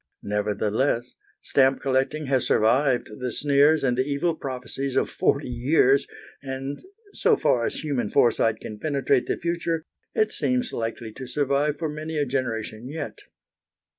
[0.23, 1.13] Nevertheless,
[1.43, 6.07] stamp collecting has survived the sneers and the evil prophecies of forty years,
[6.41, 6.81] and
[7.13, 9.85] so far as human foresight can penetrate the future,
[10.15, 13.19] it seems likely to survive for many a generation yet.